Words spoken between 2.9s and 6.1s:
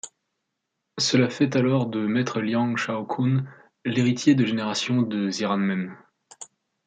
Qun l'héritier de génération du Ziranmen.